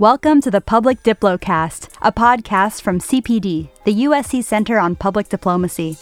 [0.00, 5.98] Welcome to the Public Diplocast, a podcast from CPD, the USC Center on Public Diplomacy.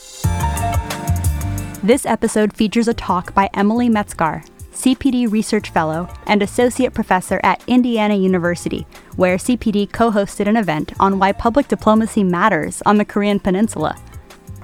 [1.82, 7.61] This episode features a talk by Emily Metzgar, CPD Research Fellow and Associate Professor at
[7.66, 13.05] Indiana University, where CPD co hosted an event on why public diplomacy matters on the
[13.05, 14.01] Korean Peninsula.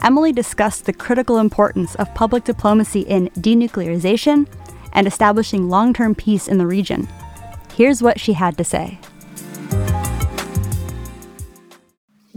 [0.04, 4.46] Emily discussed the critical importance of public diplomacy in denuclearization
[4.92, 7.08] and establishing long term peace in the region.
[7.74, 9.00] Here's what she had to say.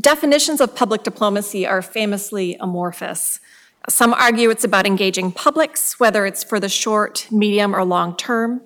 [0.08, 3.42] Definitions of public diplomacy are famously amorphous.
[3.90, 8.62] Some argue it's about engaging publics, whether it's for the short, medium, or long term.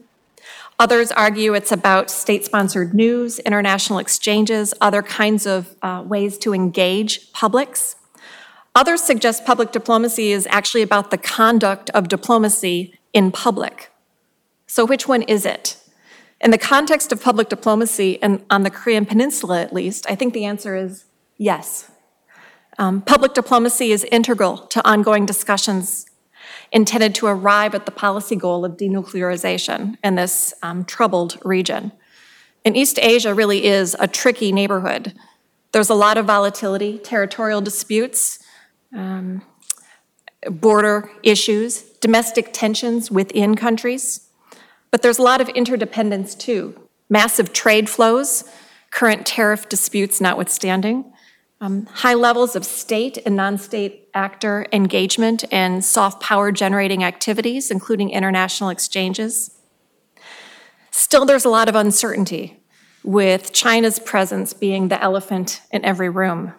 [0.77, 6.53] Others argue it's about state sponsored news, international exchanges, other kinds of uh, ways to
[6.53, 7.95] engage publics.
[8.75, 13.91] Others suggest public diplomacy is actually about the conduct of diplomacy in public.
[14.67, 15.77] So, which one is it?
[16.39, 20.35] In the context of public diplomacy, and on the Korean Peninsula at least, I think
[20.35, 21.05] the answer is
[21.41, 21.89] Yes.
[22.77, 26.05] Um, public diplomacy is integral to ongoing discussions
[26.71, 31.93] intended to arrive at the policy goal of denuclearization in this um, troubled region.
[32.63, 35.15] And East Asia really is a tricky neighborhood.
[35.71, 38.37] There's a lot of volatility, territorial disputes,
[38.95, 39.41] um,
[40.47, 44.29] border issues, domestic tensions within countries.
[44.91, 46.87] But there's a lot of interdependence too.
[47.09, 48.43] Massive trade flows,
[48.91, 51.11] current tariff disputes notwithstanding
[51.61, 57.69] um, high levels of state and non state actor engagement and soft power generating activities,
[57.69, 59.59] including international exchanges.
[60.89, 62.59] Still, there's a lot of uncertainty,
[63.03, 66.53] with China's presence being the elephant in every room,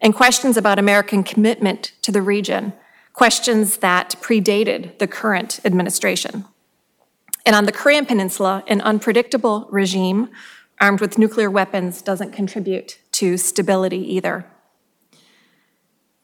[0.00, 2.72] and questions about American commitment to the region,
[3.12, 6.46] questions that predated the current administration.
[7.44, 10.30] And on the Korean Peninsula, an unpredictable regime
[10.80, 14.46] armed with nuclear weapons doesn't contribute to stability either.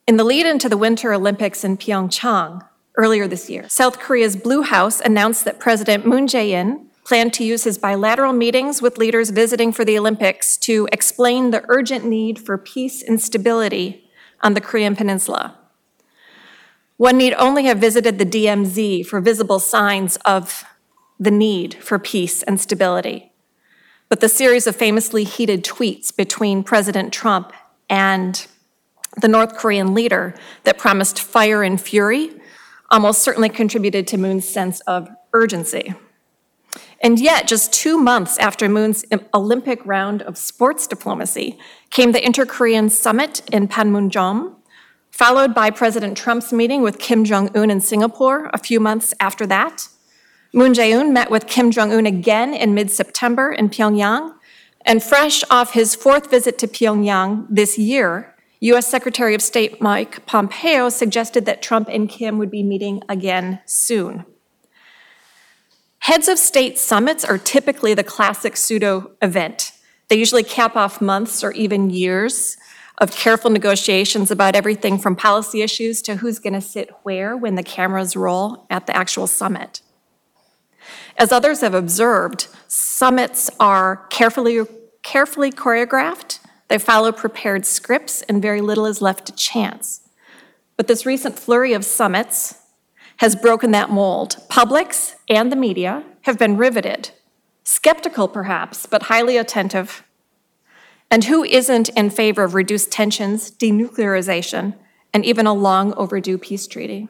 [0.07, 4.63] In the lead into the Winter Olympics in Pyeongchang earlier this year, South Korea's Blue
[4.63, 9.29] House announced that President Moon Jae in planned to use his bilateral meetings with leaders
[9.29, 14.09] visiting for the Olympics to explain the urgent need for peace and stability
[14.41, 15.59] on the Korean Peninsula.
[16.97, 20.65] One need only have visited the DMZ for visible signs of
[21.21, 23.33] the need for peace and stability
[24.09, 27.53] but the series of famously heated tweets between President Trump
[27.89, 28.47] and
[29.21, 30.35] the North Korean leader
[30.65, 32.31] that promised fire and fury
[32.91, 35.95] almost certainly contributed to Moon's sense of urgency.
[37.03, 41.59] And yet, just two months after Moon's Olympic round of sports diplomacy
[41.91, 44.55] came the Inter Korean Summit in Panmunjom,
[45.11, 49.47] followed by President Trump's meeting with Kim Jong un in Singapore a few months after
[49.47, 49.89] that,
[50.53, 54.35] Moon Jae-in met with Kim Jong-un again in mid-September in Pyongyang,
[54.85, 60.25] and fresh off his fourth visit to Pyongyang this year, US Secretary of State Mike
[60.25, 64.25] Pompeo suggested that Trump and Kim would be meeting again soon.
[65.99, 69.73] Heads of state summits are typically the classic pseudo event.
[70.09, 72.57] They usually cap off months or even years
[72.99, 77.57] of careful negotiations about everything from policy issues to who's going to sit where when
[77.57, 79.83] the cameras roll at the actual summit.
[81.17, 84.61] As others have observed, summits are carefully,
[85.03, 90.01] carefully choreographed, they follow prepared scripts, and very little is left to chance.
[90.77, 92.57] But this recent flurry of summits
[93.19, 94.37] has broken that mold.
[94.49, 97.11] Publics and the media have been riveted,
[97.65, 100.03] skeptical perhaps, but highly attentive.
[101.11, 104.75] And who isn't in favor of reduced tensions, denuclearization,
[105.15, 107.09] and even a long overdue peace treaty?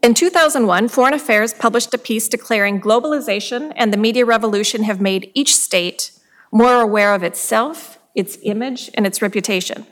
[0.00, 5.32] In 2001, Foreign Affairs published a piece declaring globalization and the media revolution have made
[5.34, 6.12] each state
[6.52, 9.86] more aware of itself, its image, and its reputation.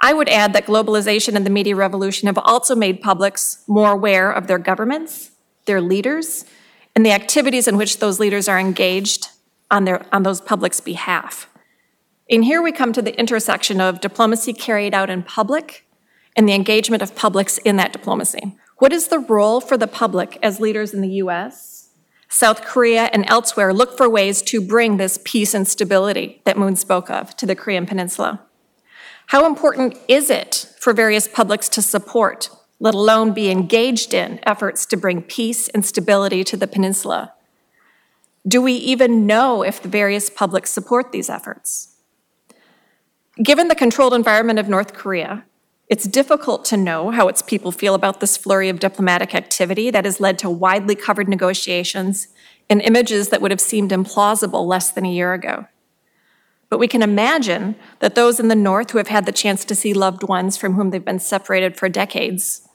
[0.00, 4.32] I would add that globalization and the media revolution have also made publics more aware
[4.32, 5.32] of their governments,
[5.66, 6.46] their leaders,
[6.96, 9.28] and the activities in which those leaders are engaged
[9.70, 11.46] on, their, on those publics' behalf.
[12.30, 15.86] And here we come to the intersection of diplomacy carried out in public
[16.34, 18.56] and the engagement of publics in that diplomacy.
[18.82, 21.90] What is the role for the public as leaders in the US,
[22.28, 26.74] South Korea, and elsewhere look for ways to bring this peace and stability that Moon
[26.74, 28.40] spoke of to the Korean Peninsula?
[29.26, 32.50] How important is it for various publics to support,
[32.80, 37.34] let alone be engaged in, efforts to bring peace and stability to the peninsula?
[38.48, 41.94] Do we even know if the various publics support these efforts?
[43.40, 45.44] Given the controlled environment of North Korea,
[45.92, 50.06] It's difficult to know how its people feel about this flurry of diplomatic activity that
[50.06, 52.28] has led to widely covered negotiations
[52.70, 55.66] and images that would have seemed implausible less than a year ago.
[56.70, 59.74] But we can imagine that those in the North who have had the chance to
[59.74, 62.66] see loved ones from whom they've been separated for decades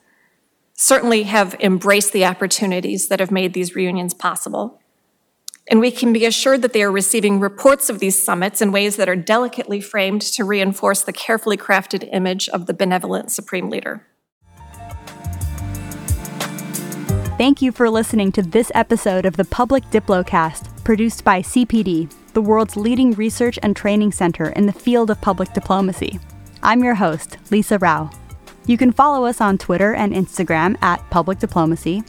[0.76, 4.80] certainly have embraced the opportunities that have made these reunions possible.
[5.70, 8.96] And we can be assured that they are receiving reports of these summits in ways
[8.96, 14.08] that are delicately framed to reinforce the carefully crafted image of the benevolent Supreme Leader.
[17.38, 22.42] Thank you for listening to this episode of the Public Diplocast, produced by CPD, the
[22.42, 26.20] world's leading research and training center in the field of public diplomacy.
[26.64, 28.10] I'm your host, Lisa Rao.
[28.66, 32.04] You can follow us on Twitter and Instagram at Public Diplomacy,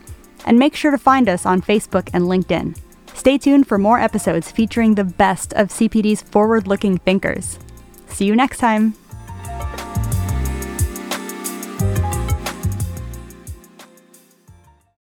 [0.46, 2.78] and make sure to find us on Facebook and LinkedIn.
[3.18, 7.58] Stay tuned for more episodes featuring the best of CPD's forward looking thinkers.
[8.06, 8.94] See you next time.